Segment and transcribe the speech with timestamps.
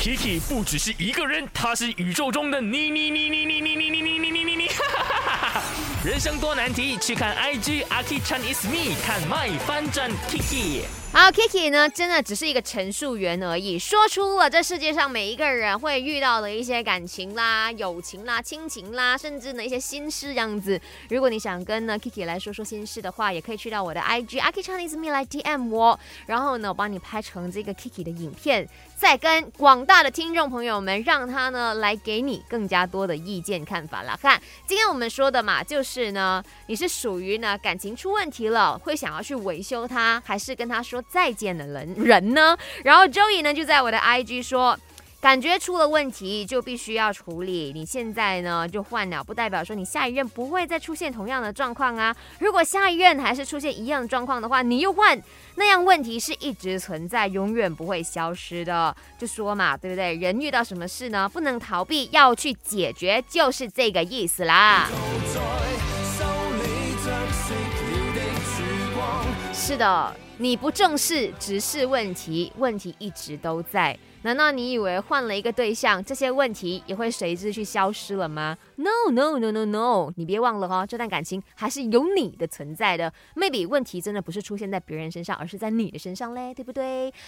[0.00, 4.70] Kiki 不只是一个人，他是宇宙中的你你你你你你你你你你你你你，
[6.02, 10.99] 人生多难题，去看 IG Aki Chan is me，看 My 翻转 Kiki。
[11.12, 20.80] 好，Kiki 呢，真的只是一个陈述员而已，说出了这世界上每一个人会遇到的一些感情啦、友情啦、亲情啦，甚至呢一些心事这样子。
[21.08, 34.16] 如果你想跟呢 Kiki 来说说心事的话，也可以去到我的 IG Aki Chinese Me 来 DM 我，然后呢，我帮你拍成这个 Kiki 的影片，再跟广大的听众朋友们，让他呢来给你更加多的意见看法啦。
[34.16, 41.06] 看，今天我们说的嘛，就是呢，你是属于呢感情出问题了，会想要去维修它，还是跟他说说？
[41.08, 42.56] 再见的人人呢？
[42.84, 44.78] 然后 Joey 呢就在我的 IG 说，
[45.20, 47.72] 感觉出了问题就必须要处理。
[47.74, 52.14] 你现在呢就换了，不代表说你下一任不会再出现同样的状况啊。
[52.38, 55.20] 如果下一任还是出现一样的状况的话，你又换，
[55.56, 58.94] 那样问题是一直存在，永远不会消失的。
[59.18, 60.14] 就说嘛，对不对？
[60.14, 64.88] 人遇到什么事呢，不能逃避，要去解决，就是这个意思啦。
[69.60, 70.16] 是的。
[70.38, 73.96] 你不正视，直视问题，问题一直都在。
[74.22, 80.12] 难道你以为换了一个对象，这些问题也会随之去消失了吗？No No No No No！
[80.16, 83.12] 你别忘了哦，这段感情还是有你的存在的。
[83.36, 87.12] Maybe 问题真的不是出现在别人身上，而是在你的身上嘞，对不对？